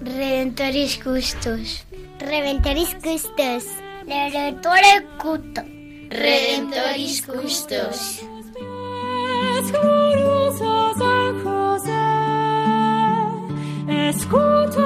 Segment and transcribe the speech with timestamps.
[0.00, 1.84] Redentoris Custos.
[2.18, 3.64] Redentoris Custos.
[4.06, 5.60] Redentore Cuto.
[6.08, 8.22] Redentoris Custos.
[10.96, 11.92] San José,
[14.08, 14.85] escucha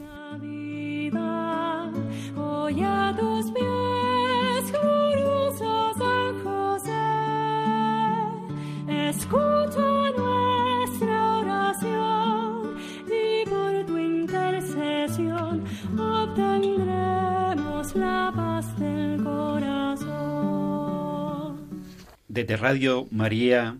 [22.41, 23.77] Desde Radio María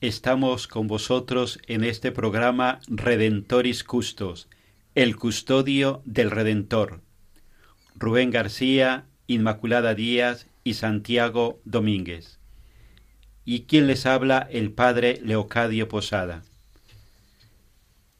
[0.00, 4.48] estamos con vosotros en este programa Redentoris Custos,
[4.96, 7.00] el custodio del Redentor.
[7.94, 12.40] Rubén García, Inmaculada Díaz y Santiago Domínguez.
[13.44, 16.42] Y quien les habla, el Padre Leocadio Posada.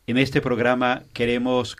[0.06, 1.76] En este programa queremos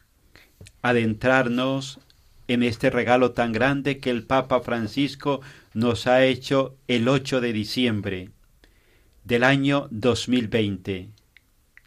[0.82, 2.00] adentrarnos
[2.48, 5.41] en este regalo tan grande que el Papa Francisco
[5.75, 8.31] nos ha hecho el 8 de diciembre
[9.25, 11.10] del año 2020.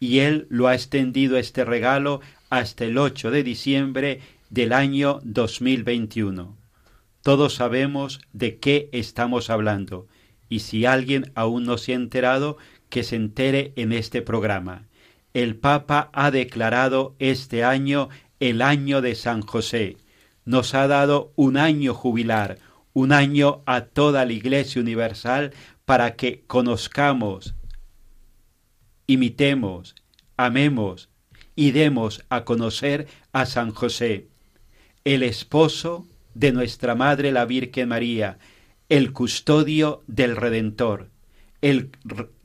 [0.00, 2.20] Y él lo ha extendido este regalo
[2.50, 4.20] hasta el 8 de diciembre
[4.50, 6.56] del año 2021.
[7.22, 10.06] Todos sabemos de qué estamos hablando
[10.48, 12.56] y si alguien aún no se ha enterado,
[12.88, 14.86] que se entere en este programa.
[15.34, 18.08] El Papa ha declarado este año
[18.38, 19.96] el año de San José.
[20.44, 22.58] Nos ha dado un año jubilar,
[22.96, 25.52] un año a toda la Iglesia Universal
[25.84, 27.54] para que conozcamos,
[29.06, 29.94] imitemos,
[30.38, 31.10] amemos
[31.54, 34.28] y demos a conocer a San José,
[35.04, 38.38] el esposo de nuestra Madre la Virgen María,
[38.88, 41.10] el custodio del Redentor,
[41.60, 41.90] el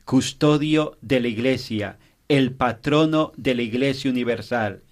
[0.04, 1.98] custodio de la Iglesia,
[2.28, 4.84] el patrono de la Iglesia Universal,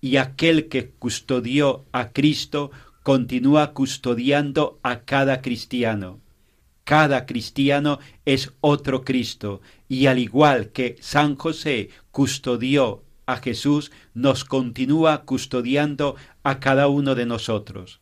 [0.00, 2.72] y aquel que custodió a Cristo
[3.04, 6.20] continúa custodiando a cada cristiano.
[6.84, 9.60] Cada cristiano es otro Cristo,
[9.90, 17.14] y al igual que San José custodió a Jesús, nos continúa custodiando a cada uno
[17.14, 18.00] de nosotros.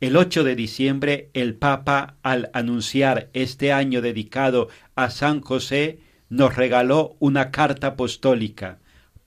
[0.00, 5.98] El 8 de diciembre el Papa, al anunciar este año dedicado a San José,
[6.28, 8.78] nos regaló una carta apostólica,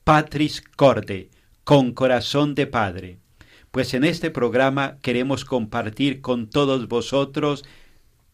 [0.06, 1.30] Patris Corde,
[1.66, 3.23] con corazón de Padre.
[3.74, 7.66] Pues en este programa queremos compartir con todos vosotros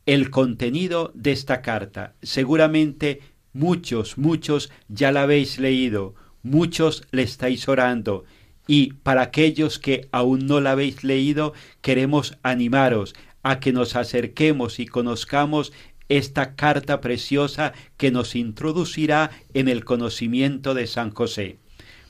[0.05, 2.13] el contenido de esta carta.
[2.21, 3.21] Seguramente
[3.53, 6.13] muchos, muchos ya la habéis leído,
[6.43, 8.25] muchos le estáis orando
[8.67, 14.77] y para aquellos que aún no la habéis leído, queremos animaros a que nos acerquemos
[14.81, 15.71] y conozcamos
[16.09, 21.59] esta carta preciosa que nos introducirá en el conocimiento de San José.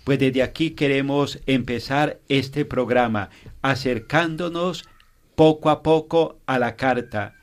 [0.09, 3.29] Pues desde aquí queremos empezar este programa
[3.61, 4.85] acercándonos
[5.35, 7.35] poco a poco a la carta,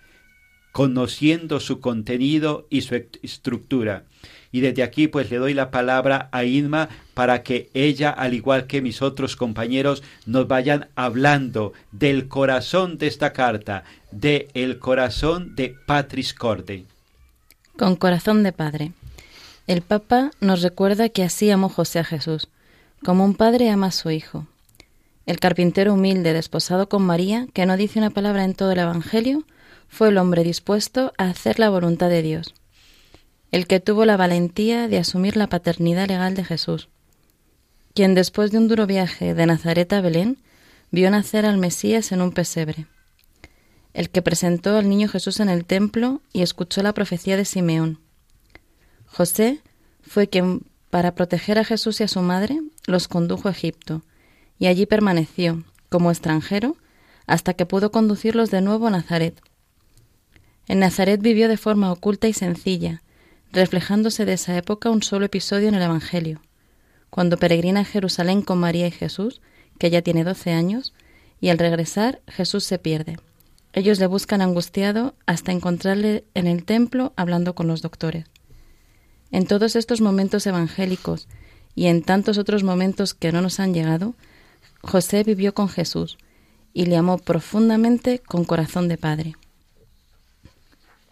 [0.72, 4.03] conociendo su contenido y su estructura.
[4.51, 8.66] Y desde aquí pues le doy la palabra a Inma para que ella, al igual
[8.66, 15.54] que mis otros compañeros, nos vayan hablando del corazón de esta carta, de el corazón
[15.54, 16.84] de Patris Corde.
[17.78, 18.91] Con corazón de padre.
[19.69, 22.48] El Papa nos recuerda que así amó José a Jesús,
[23.04, 24.47] como un padre ama a su hijo.
[25.27, 29.45] El carpintero humilde, desposado con María, que no dice una palabra en todo el Evangelio,
[29.89, 32.54] fue el hombre dispuesto a hacer la voluntad de Dios,
[33.51, 36.89] el que tuvo la valentía de asumir la paternidad legal de Jesús,
[37.95, 40.39] quien después de un duro viaje de Nazaret a Belén
[40.91, 42.87] vio nacer al Mesías en un pesebre.
[43.97, 47.98] el que presentó al niño Jesús en el templo y escuchó la profecía de Simeón.
[49.07, 49.63] José
[50.03, 54.03] fue quien, para proteger a Jesús y a su madre, los condujo a Egipto,
[54.59, 56.77] y allí permaneció, como extranjero,
[57.27, 59.41] hasta que pudo conducirlos de nuevo a Nazaret.
[60.68, 63.03] En Nazaret vivió de forma oculta y sencilla,
[63.53, 66.41] reflejándose de esa época un solo episodio en el Evangelio,
[67.10, 69.41] cuando peregrina a Jerusalén con María y Jesús,
[69.78, 70.94] que ya tiene doce años,
[71.41, 73.18] y al regresar Jesús se pierde.
[73.72, 78.24] Ellos le buscan angustiado hasta encontrarle en el templo hablando con los doctores.
[79.30, 81.28] En todos estos momentos evangélicos
[81.76, 84.14] y en tantos otros momentos que no nos han llegado,
[84.80, 86.18] José vivió con Jesús
[86.72, 89.34] y le amó profundamente con corazón de padre.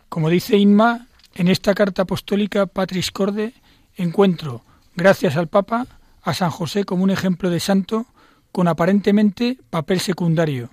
[0.09, 3.53] Como dice Inma, en esta carta apostólica Patris Corde
[3.97, 4.63] encuentro,
[4.97, 5.87] gracias al Papa,
[6.23, 8.07] a San José como un ejemplo de santo
[8.51, 10.71] con aparentemente papel secundario,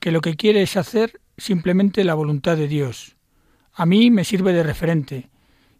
[0.00, 3.14] que lo que quiere es hacer simplemente la voluntad de Dios.
[3.72, 5.28] A mí me sirve de referente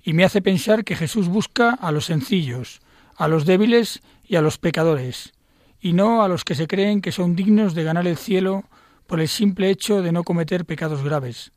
[0.04, 2.80] y me hace pensar que Jesús busca a los sencillos,
[3.18, 5.34] a los débiles y a los pecadores,
[5.80, 8.64] y no a los que se creen que son dignos de ganar el cielo
[9.06, 11.50] por el simple hecho de no cometer pecados graves.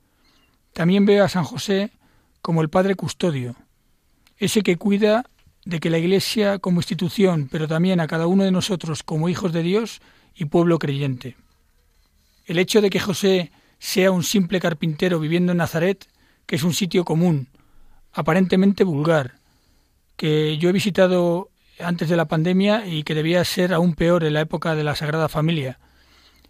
[0.73, 1.91] También veo a San José
[2.41, 3.55] como el Padre Custodio,
[4.37, 5.25] ese que cuida
[5.63, 9.53] de que la Iglesia como institución, pero también a cada uno de nosotros como hijos
[9.53, 10.01] de Dios
[10.33, 11.37] y pueblo creyente.
[12.45, 16.07] El hecho de que José sea un simple carpintero viviendo en Nazaret,
[16.47, 17.49] que es un sitio común,
[18.13, 19.35] aparentemente vulgar,
[20.15, 21.50] que yo he visitado
[21.83, 24.95] antes de la pandemia y que debía ser aún peor en la época de la
[24.95, 25.79] Sagrada Familia,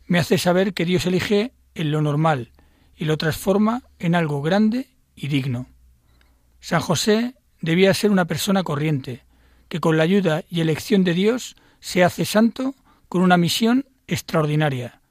[0.06, 2.52] me hace saber que Dios elige en lo normal
[2.96, 5.68] y lo transforma en algo grande y digno.
[6.60, 9.24] San José debía ser una persona corriente,
[9.70, 12.76] que con la ayuda y elección de Dios se hace santo
[13.08, 15.02] con una misión extraordinaria.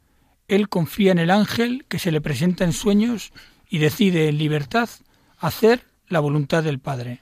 [0.49, 3.33] Él confía en el ángel que se le presenta en sueños
[3.69, 4.89] y decide en libertad
[5.39, 7.21] hacer la voluntad del Padre.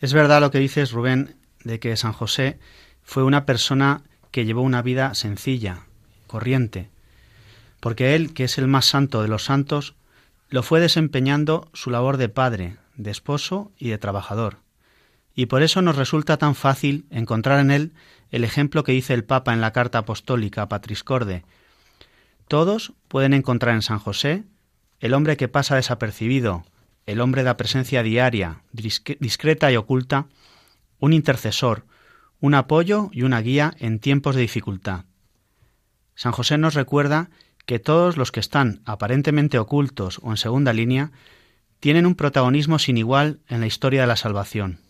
[0.00, 2.58] Es verdad lo que dices, Rubén, de que San José
[3.02, 5.80] fue una persona que llevó una vida sencilla,
[6.26, 6.90] corriente,
[7.80, 9.94] porque él, que es el más santo de los santos,
[10.48, 14.58] lo fue desempeñando su labor de padre, de esposo y de trabajador.
[15.34, 17.92] Y por eso nos resulta tan fácil encontrar en él
[18.30, 21.44] el ejemplo que dice el Papa en la carta apostólica Patriscorde.
[22.48, 24.44] Todos pueden encontrar en San José
[24.98, 26.64] el hombre que pasa desapercibido,
[27.06, 30.26] el hombre de la presencia diaria, discreta y oculta,
[31.00, 31.86] un intercesor,
[32.38, 35.06] un apoyo y una guía en tiempos de dificultad.
[36.14, 37.30] San José nos recuerda
[37.66, 41.12] que todos los que están aparentemente ocultos o en segunda línea
[41.80, 44.80] tienen un protagonismo sin igual en la historia de la salvación.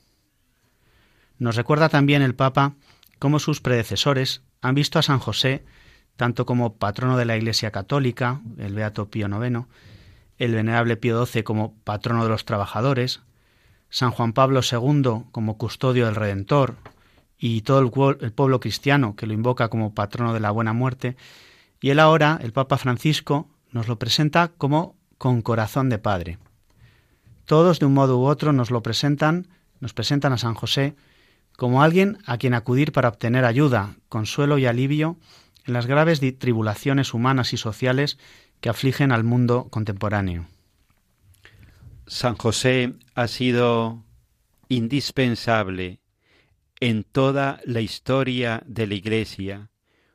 [1.38, 2.74] Nos recuerda también el Papa
[3.18, 5.64] cómo sus predecesores han visto a San José
[6.16, 9.66] tanto como patrono de la Iglesia Católica, el Beato Pío IX,
[10.36, 13.22] el Venerable Pío XII como patrono de los trabajadores,
[13.90, 16.76] San Juan Pablo II como custodio del Redentor
[17.38, 21.16] y todo el, pueblo cristiano que lo invoca como patrono de la buena muerte,
[21.80, 26.38] y él ahora, el Papa Francisco, nos lo presenta como con corazón de Padre.
[27.46, 29.48] Todos de un modo u otro nos lo presentan,
[29.80, 30.94] nos presentan a San José
[31.56, 35.16] como alguien a quien acudir para obtener ayuda, consuelo y alivio
[35.66, 38.18] en las graves tribulaciones humanas y sociales
[38.60, 40.46] que afligen al mundo contemporáneo.
[42.10, 44.04] San José ha sido
[44.68, 46.00] indispensable
[46.80, 49.70] en toda la historia de la Iglesia.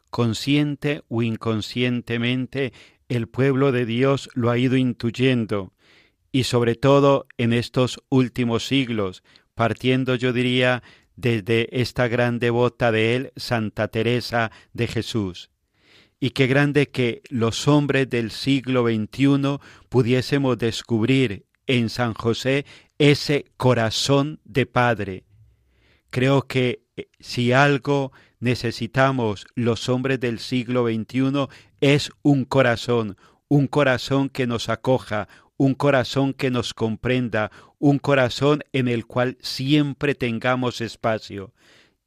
[0.09, 2.73] Consciente o inconscientemente,
[3.07, 5.71] el pueblo de Dios lo ha ido intuyendo
[6.33, 9.23] y sobre todo en estos últimos siglos,
[9.53, 10.83] partiendo yo diría
[11.15, 15.49] desde esta gran devota de él, Santa Teresa de Jesús.
[16.19, 22.65] Y qué grande que los hombres del siglo XXI pudiésemos descubrir en San José
[22.97, 25.23] ese corazón de Padre.
[26.09, 31.47] Creo que eh, si algo necesitamos los hombres del siglo XXI
[31.81, 33.17] es un corazón,
[33.47, 39.37] un corazón que nos acoja, un corazón que nos comprenda, un corazón en el cual
[39.41, 41.53] siempre tengamos espacio.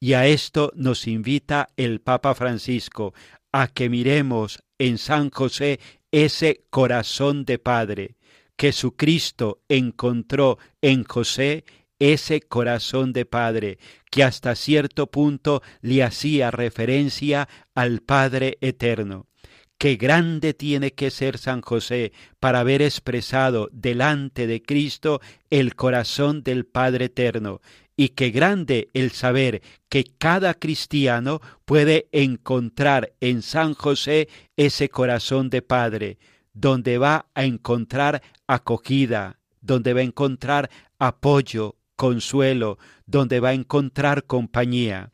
[0.01, 3.15] Y a esto nos invita el Papa Francisco,
[3.53, 5.81] a que miremos en San José
[6.13, 8.17] ese corazón de Padre.
[8.59, 11.65] Jesucristo encontró en José
[11.99, 13.79] ese corazón de Padre,
[14.11, 19.27] que hasta cierto punto le hacía referencia al Padre eterno.
[19.79, 26.43] Qué grande tiene que ser San José para haber expresado delante de Cristo el corazón
[26.43, 27.61] del Padre Eterno.
[27.97, 35.49] Y qué grande el saber que cada cristiano puede encontrar en San José ese corazón
[35.49, 36.19] de Padre,
[36.61, 44.25] donde va a encontrar acogida, donde va a encontrar apoyo, consuelo, donde va a encontrar
[44.25, 45.13] compañía.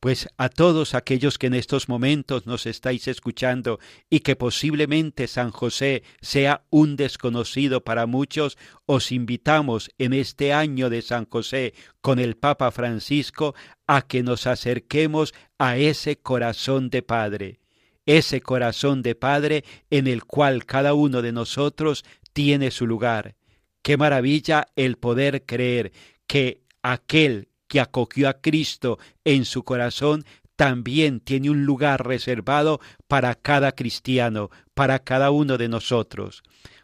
[0.00, 3.78] Pues a todos aquellos que en estos momentos nos estáis escuchando
[4.10, 10.90] y que posiblemente San José sea un desconocido para muchos, os invitamos en este año
[10.90, 13.54] de San José con el Papa Francisco
[13.86, 17.61] a que nos acerquemos a ese corazón de Padre,
[18.06, 23.36] ese corazón de Padre en el cual cada uno de nosotros tiene su lugar.
[23.82, 25.92] Qué maravilla el poder creer
[26.26, 30.24] que aquel que acogió a Cristo en su corazón
[30.56, 36.42] también tiene un lugar reservado para cada cristiano, para cada uno de nosotros.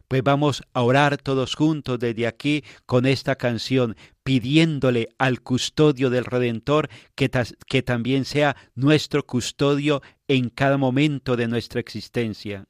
[0.08, 6.24] Pues vamos a orar todos juntos desde aquí con esta canción, pidiéndole al custodio del
[6.24, 7.30] Redentor que,
[7.66, 12.66] que también sea nuestro custodio en cada momento de nuestra existencia.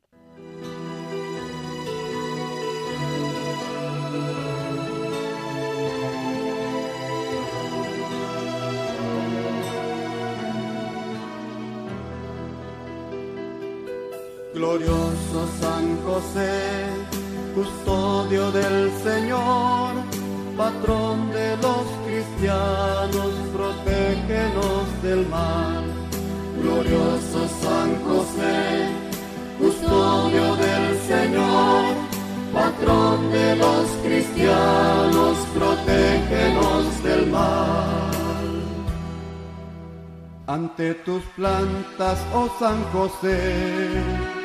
[14.59, 16.98] Glorioso San José,
[17.59, 19.91] custodio del Señor,
[20.57, 25.85] patrón de los cristianos, protégenos del mal.
[26.61, 28.61] Glorioso San José,
[29.59, 31.83] custodio del Señor,
[32.53, 38.19] patrón de los cristianos, protégenos del mal.
[40.47, 44.38] Ante tus plantas, oh San José,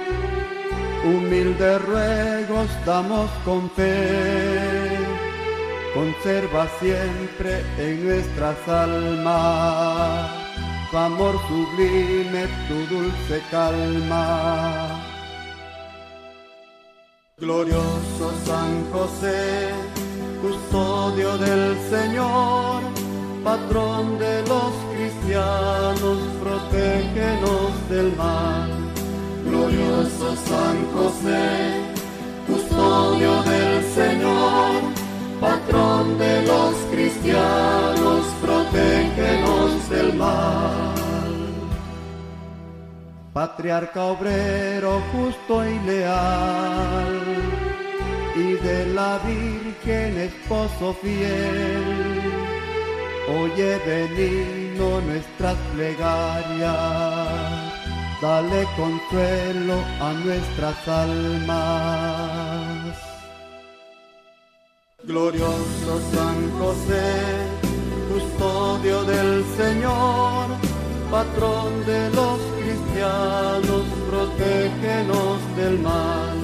[1.03, 4.97] humilde ruegos damos con fe.
[5.93, 10.43] Conserva siempre en nuestras almas
[10.93, 15.01] tu amor sublime, tu dulce calma.
[17.39, 19.71] Glorioso San José,
[20.39, 22.83] custodio del Señor,
[23.43, 28.82] patrón de los cristianos, protégenos del mal
[30.31, 31.83] San José,
[32.47, 34.81] custodio del Señor,
[35.39, 40.95] patrón de los cristianos, protégenos del mal.
[43.33, 47.21] Patriarca obrero justo y leal,
[48.35, 52.21] y de la Virgen esposo fiel,
[53.41, 57.62] oye benigno nuestras plegarias
[58.23, 61.59] dale consuelo a nuestras almas.
[65.03, 67.11] Glorioso San José,
[68.13, 70.45] custodio del Señor,
[71.11, 76.37] patrón de los cristianos, protégenos del mal.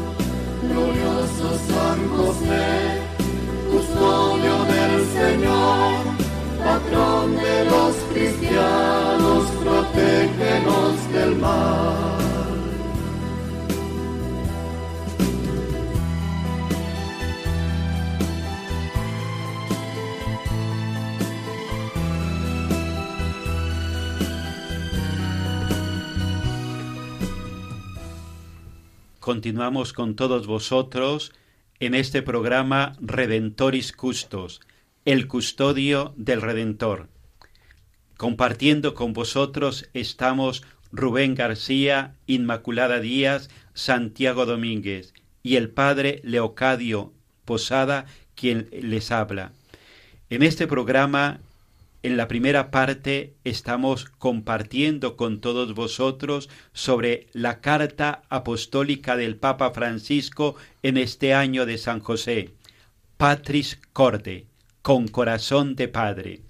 [0.70, 2.68] Glorioso San José,
[3.72, 6.09] custodio del Señor,
[6.92, 9.46] de los cristianos,
[11.14, 11.40] del.
[29.30, 31.34] Continuamos con todos vosotros
[31.80, 34.60] en este programa Redentoris Custos,
[35.12, 37.10] el custodio del Redentor.
[38.16, 40.62] Compartiendo con vosotros estamos
[40.92, 47.12] Rubén García, Inmaculada Díaz, Santiago Domínguez y el Padre Leocadio
[47.44, 49.52] Posada, quien les habla.
[50.30, 51.40] En este programa,
[52.04, 59.72] en la primera parte, estamos compartiendo con todos vosotros sobre la carta apostólica del Papa
[59.72, 62.52] Francisco en este año de San José,
[63.18, 64.46] Patris Corde,
[64.82, 66.42] con corazón de Padre.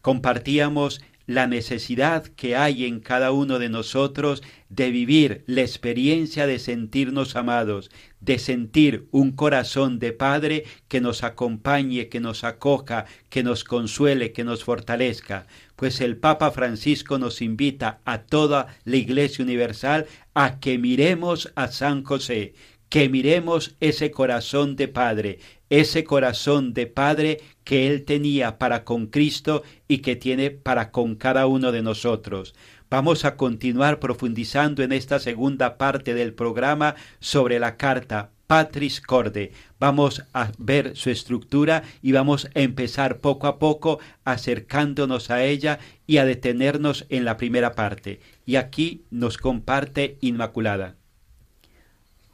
[0.00, 1.00] Compartíamos
[1.30, 7.36] la necesidad que hay en cada uno de nosotros de vivir la experiencia de sentirnos
[7.36, 7.88] amados,
[8.20, 14.32] de sentir un corazón de Padre que nos acompañe, que nos acoja, que nos consuele,
[14.32, 15.46] que nos fortalezca.
[15.76, 21.68] Pues el Papa Francisco nos invita a toda la Iglesia Universal a que miremos a
[21.68, 22.54] San José,
[22.90, 25.38] que miremos ese corazón de Padre,
[25.70, 31.14] ese corazón de Padre que Él tenía para con Cristo y que tiene para con
[31.14, 32.54] cada uno de nosotros.
[32.90, 39.52] Vamos a continuar profundizando en esta segunda parte del programa sobre la carta Patris Corde.
[39.78, 45.78] Vamos a ver su estructura y vamos a empezar poco a poco acercándonos a ella
[46.08, 48.18] y a detenernos en la primera parte.
[48.44, 50.99] Y aquí nos comparte Inmaculada.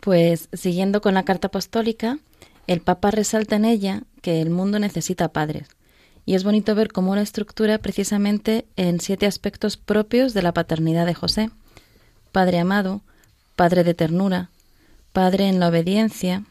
[0.06, 2.20] Pues siguiendo con la carta apostólica,
[2.68, 5.66] el Papa resalta en ella que el mundo necesita padres.
[6.24, 11.06] Y es bonito ver cómo la estructura precisamente en siete aspectos propios de la paternidad
[11.06, 11.50] de José.
[12.30, 13.02] Padre amado,
[13.56, 14.50] Padre de ternura,
[15.12, 16.44] Padre en la obediencia,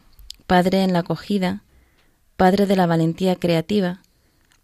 [0.46, 1.62] Padre en la acogida,
[2.36, 4.02] Padre de la valentía creativa,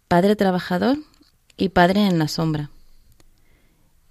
[0.07, 0.99] Padre trabajador
[1.57, 2.69] y Padre en la sombra.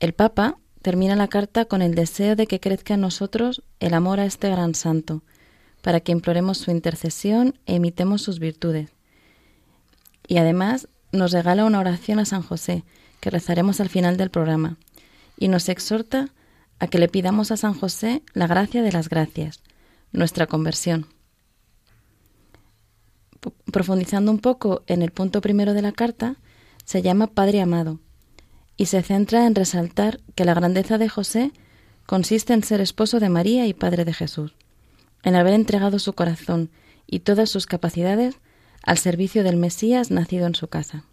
[0.00, 4.20] El Papa termina la carta con el deseo de que crezca en nosotros el amor
[4.20, 5.22] a este gran santo,
[5.80, 8.90] para que imploremos su intercesión e imitemos sus virtudes.
[10.26, 12.84] Y además nos regala una oración a San José,
[13.20, 14.76] que rezaremos al final del programa,
[15.38, 16.30] y nos exhorta
[16.78, 19.62] a que le pidamos a San José la gracia de las gracias,
[20.10, 21.06] nuestra conversión.
[23.70, 26.36] Profundizando un poco en el punto primero de la carta,
[26.84, 28.00] se llama Padre Amado,
[28.82, 31.52] y se centra en resaltar que la grandeza de José
[32.04, 34.56] consiste en ser esposo de María y padre de Jesús,
[35.22, 36.68] en haber entregado su corazón
[37.06, 38.40] y todas sus capacidades
[38.82, 41.04] al servicio del Mesías nacido en su casa.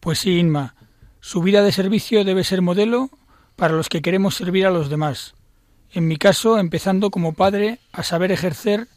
[0.00, 0.74] Pues sí, Inma,
[1.20, 3.10] su vida de servicio debe ser modelo
[3.54, 5.34] para los que queremos servir a los demás.
[5.92, 8.88] En mi caso, empezando como padre a saber ejercer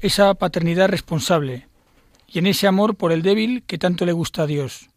[0.00, 1.68] esa paternidad responsable
[2.28, 4.90] y en ese amor por el débil que tanto le gusta a Dios.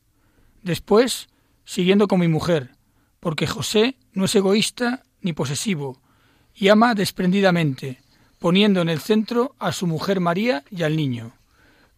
[0.61, 1.29] Después,
[1.65, 2.71] siguiendo con mi mujer,
[3.19, 6.01] porque José no es egoísta ni posesivo,
[6.53, 8.01] y ama desprendidamente,
[8.39, 11.33] poniendo en el centro a su mujer María y al niño.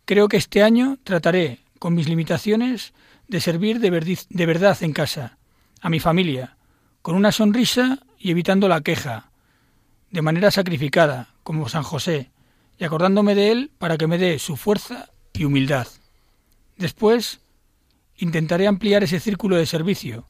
[0.06, 2.94] Creo que este año trataré, con mis limitaciones,
[3.28, 5.38] de servir de, de verdad en casa,
[5.82, 6.58] a mi familia,
[7.02, 9.32] con una sonrisa y evitando la queja,
[10.12, 12.32] de manera sacrificada, como San José,
[12.78, 15.88] y acordándome de él para que me dé su fuerza y humildad.
[16.78, 17.42] Después,
[18.18, 20.28] intentaré ampliar ese círculo de servicio,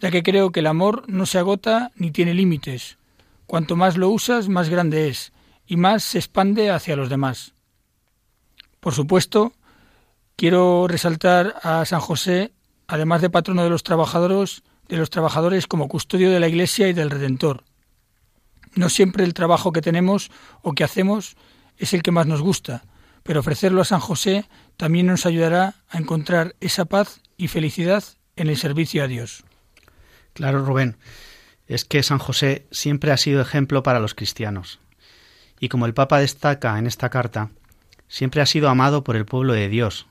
[0.00, 2.98] ya que creo que el amor no se agota ni tiene límites.
[3.46, 5.32] Cuanto más lo usas, más grande es,
[5.66, 7.54] y más se expande hacia los demás.
[8.80, 9.52] Por supuesto,
[10.36, 12.52] quiero resaltar a San José,
[12.86, 16.92] además de patrono de los trabajadores, de los trabajadores como custodio de la Iglesia y
[16.92, 17.64] del Redentor.
[18.74, 20.30] No siempre el trabajo que tenemos
[20.62, 21.36] o que hacemos
[21.76, 22.84] es el que más nos gusta,
[23.22, 24.46] pero ofrecerlo a San José
[24.76, 28.04] también nos ayudará a encontrar esa paz y felicidad
[28.36, 29.44] en el servicio a Dios.
[30.34, 30.96] Claro, Rubén,
[31.66, 34.80] es que San José siempre ha sido ejemplo para los cristianos.
[35.60, 37.50] Y como el Papa destaca en esta carta,
[38.08, 40.06] siempre ha sido amado por el pueblo de Dios,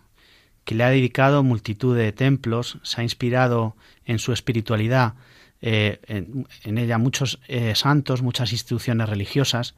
[0.66, 5.14] que le ha dedicado multitud de templos, se ha inspirado en su espiritualidad,
[5.62, 9.76] eh, en, ella muchos eh, santos, muchas instituciones religiosas,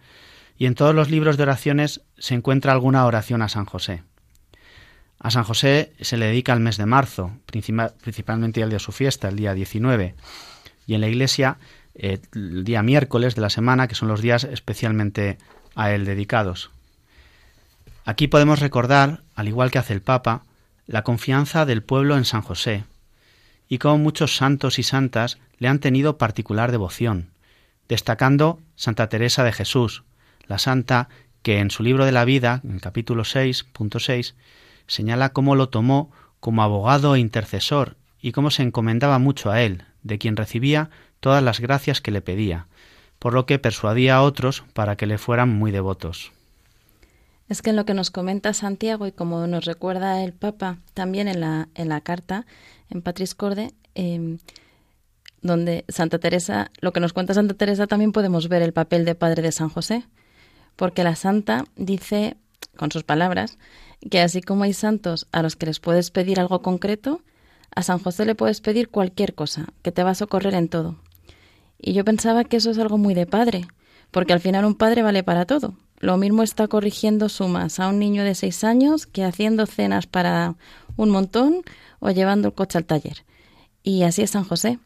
[0.57, 4.03] y en todos los libros de oraciones se encuentra alguna oración a San José.
[5.19, 9.27] A San José se le dedica el mes de marzo, principalmente el de su fiesta,
[9.27, 10.15] el día 19,
[10.87, 11.57] y en la iglesia
[11.93, 15.37] eh, el día miércoles de la semana, que son los días especialmente
[15.75, 16.71] a él dedicados.
[18.05, 20.43] Aquí podemos recordar, al igual que hace el Papa,
[20.87, 22.85] la confianza del pueblo en San José,
[23.67, 27.31] y cómo muchos santos y santas le han tenido particular devoción,
[27.89, 30.03] destacando Santa Teresa de Jesús,
[30.47, 31.09] la santa
[31.43, 34.33] que en su libro de la vida, en el capítulo 6.6,
[34.89, 39.83] señala cómo lo tomó como abogado e intercesor y cómo se encomendaba mucho a él,
[40.03, 42.67] de quien recibía todas las gracias que le pedía,
[43.19, 46.31] por lo que persuadía a otros para que le fueran muy devotos.
[47.47, 51.27] Es que en lo que nos comenta Santiago y como nos recuerda el Papa también
[51.27, 52.45] en la, en la carta,
[52.89, 54.37] en Patris Corde, em,
[55.41, 59.15] donde Santa Teresa, lo que nos cuenta Santa Teresa también podemos ver el papel de
[59.15, 60.05] padre de San José,
[60.75, 62.37] porque la santa dice,
[62.77, 63.57] con sus palabras,
[64.09, 67.21] que así como hay santos a los que les puedes pedir algo concreto,
[67.73, 70.95] a San José le puedes pedir cualquier cosa, que te va a socorrer en todo.
[71.79, 73.67] Y yo pensaba que eso es algo muy de padre,
[74.11, 75.75] porque al final un padre vale para todo.
[75.99, 80.55] Lo mismo está corrigiendo sumas a un niño de seis años que haciendo cenas para
[80.95, 81.61] un montón
[81.99, 83.25] o llevando el coche al taller.
[83.83, 84.79] Y así es San José.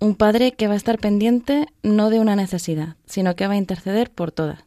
[0.00, 3.58] Un padre que va a estar pendiente no de una necesidad, sino que va a
[3.58, 4.66] interceder por todas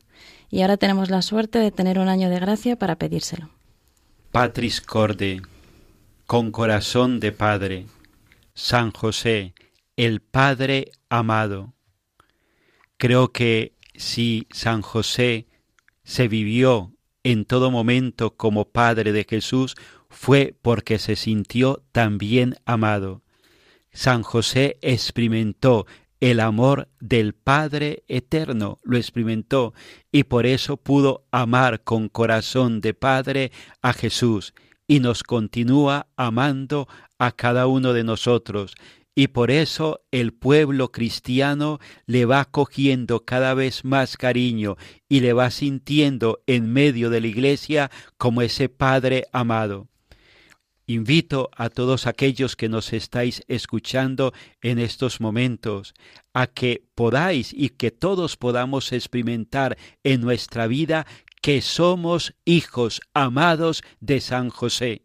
[0.52, 3.50] y ahora tenemos la suerte de tener un año de gracia para pedírselo.
[4.32, 5.42] Patris Corde,
[6.28, 7.88] con corazón de Padre,
[8.54, 9.56] San José,
[9.98, 11.74] el Padre amado.
[12.98, 15.48] Creo que si San José
[16.04, 19.76] se vivió en todo momento como Padre de Jesús,
[20.12, 23.24] fue porque se sintió también amado.
[23.92, 25.88] San José experimentó
[26.20, 29.74] el amor del Padre eterno, lo experimentó
[30.12, 33.52] y por eso pudo amar con corazón de Padre
[33.82, 34.54] a Jesús
[34.88, 38.76] y nos continúa amando a cada uno de nosotros
[39.20, 44.78] y por eso el pueblo cristiano le va cogiendo cada vez más cariño
[45.10, 49.90] y le va sintiendo en medio de la iglesia como ese Padre amado.
[50.90, 55.94] Invito a todos aquellos que nos estáis escuchando en estos momentos
[56.34, 61.06] a que podáis y que todos podamos experimentar en nuestra vida
[61.44, 65.04] que somos hijos amados de San José.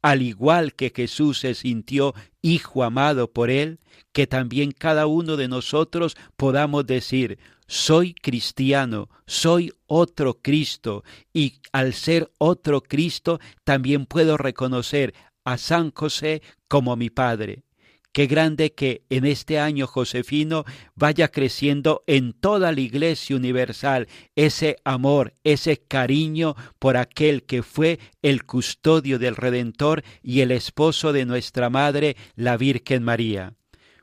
[0.00, 3.78] Al igual que Jesús se sintió hijo amado por él,
[4.12, 7.38] que también cada uno de nosotros podamos decir,
[7.70, 15.92] soy cristiano, soy otro Cristo, y al ser otro Cristo también puedo reconocer a San
[15.92, 17.62] José como mi Padre.
[18.10, 20.64] Qué grande que en este año Josefino
[20.96, 28.00] vaya creciendo en toda la Iglesia Universal ese amor, ese cariño por aquel que fue
[28.20, 33.54] el custodio del Redentor y el esposo de nuestra Madre, la Virgen María.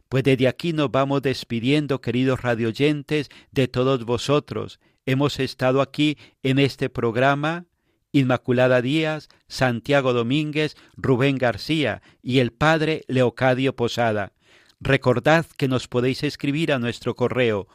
[0.09, 4.79] Pues desde aquí nos vamos despidiendo, queridos radioyentes, de todos vosotros.
[5.05, 7.65] Hemos estado aquí en este programa
[8.11, 14.33] Inmaculada Díaz, Santiago Domínguez, Rubén García y el Padre Leocadio Posada.
[14.79, 17.67] Recordad que nos podéis escribir a nuestro correo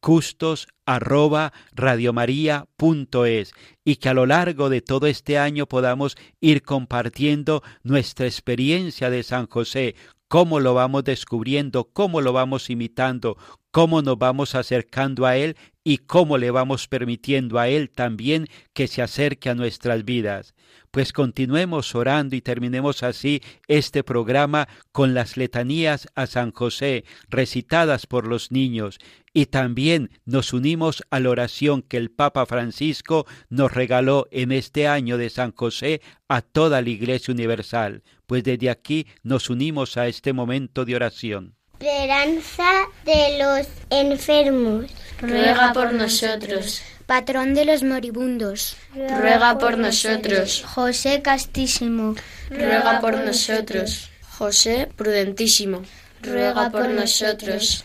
[0.00, 3.52] custos arroba radiomaria.es
[3.84, 9.22] y que a lo largo de todo este año podamos ir compartiendo nuestra experiencia de
[9.22, 9.94] San José,
[10.30, 13.36] cómo lo vamos descubriendo, cómo lo vamos imitando,
[13.72, 18.86] cómo nos vamos acercando a Él y cómo le vamos permitiendo a Él también que
[18.86, 20.54] se acerque a nuestras vidas.
[20.92, 28.06] Pues continuemos orando y terminemos así este programa con las letanías a San José recitadas
[28.06, 29.00] por los niños
[29.32, 34.88] y también nos unimos a la oración que el Papa Francisco nos regaló en este
[34.88, 38.02] año de San José a toda la Iglesia Universal.
[38.26, 41.54] Pues desde aquí nos unimos a este momento de oración.
[41.78, 42.70] Esperanza
[43.04, 44.90] de los enfermos.
[45.20, 46.82] Ruega por nosotros.
[47.06, 48.76] Patrón de los moribundos.
[48.94, 50.62] Ruega por nosotros.
[50.66, 52.14] José Castísimo.
[52.50, 54.10] Ruega por nosotros.
[54.38, 55.82] José Prudentísimo.
[56.22, 57.84] Ruega por nosotros.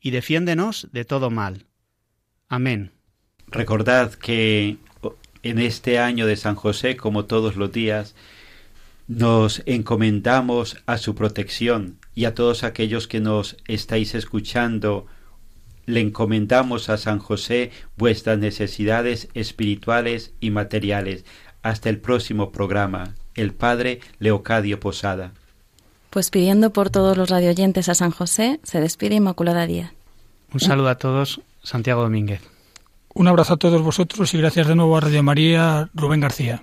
[0.00, 1.66] y defiéndenos de todo mal.
[2.48, 2.92] Amén.
[3.48, 4.78] Recordad que
[5.42, 8.14] en este año de San José, como todos los días,
[9.08, 15.06] nos encomendamos a su protección y a todos aquellos que nos estáis escuchando,
[15.86, 21.24] le encomendamos a San José vuestras necesidades espirituales y materiales.
[21.62, 23.14] Hasta el próximo programa.
[23.34, 25.32] El Padre Leocadio Posada.
[26.10, 29.92] Pues pidiendo por todos los radioyentes a San José, se despide Inmaculada Díaz.
[30.52, 32.42] Un saludo a todos, Santiago Domínguez.
[33.14, 36.62] Un abrazo a todos vosotros y gracias de nuevo a Radio María, Rubén García.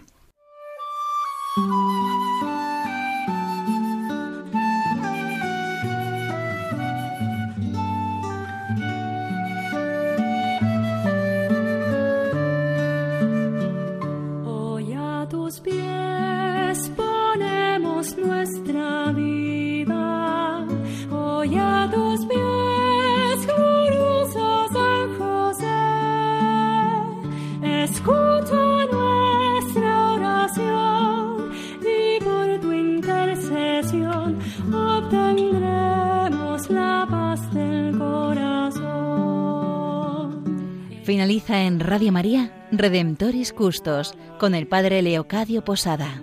[41.08, 46.22] Finaliza en Radio María Redemptoris Custos con el Padre Leocadio Posada.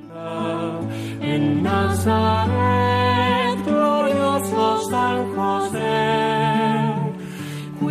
[1.23, 5.35] En Nazaret, glorioso San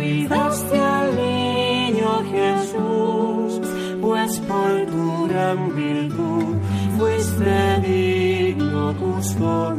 [0.04, 3.60] cuidaste al niño Jesús,
[4.00, 6.56] pues por tu gran virtud
[6.98, 9.73] fuiste digno la